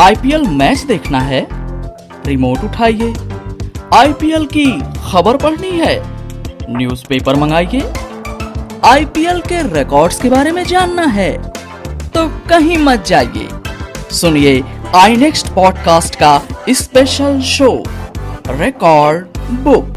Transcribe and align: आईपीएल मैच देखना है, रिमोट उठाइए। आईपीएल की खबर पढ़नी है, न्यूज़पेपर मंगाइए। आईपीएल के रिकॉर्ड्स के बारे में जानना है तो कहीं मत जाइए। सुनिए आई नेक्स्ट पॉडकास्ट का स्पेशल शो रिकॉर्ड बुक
आईपीएल 0.00 0.42
मैच 0.48 0.78
देखना 0.78 1.20
है, 1.20 1.46
रिमोट 2.26 2.64
उठाइए। 2.64 3.14
आईपीएल 3.94 4.44
की 4.46 4.66
खबर 5.10 5.36
पढ़नी 5.36 5.70
है, 5.70 5.96
न्यूज़पेपर 6.70 7.36
मंगाइए। 7.36 7.92
आईपीएल 8.84 9.40
के 9.40 9.62
रिकॉर्ड्स 9.74 10.20
के 10.20 10.30
बारे 10.30 10.52
में 10.52 10.62
जानना 10.64 11.06
है 11.06 11.32
तो 12.08 12.26
कहीं 12.48 12.78
मत 12.78 13.04
जाइए। 13.06 13.48
सुनिए 14.10 14.62
आई 14.94 15.16
नेक्स्ट 15.16 15.48
पॉडकास्ट 15.48 16.14
का 16.14 16.40
स्पेशल 16.70 17.40
शो 17.40 17.72
रिकॉर्ड 18.50 19.38
बुक 19.64 19.94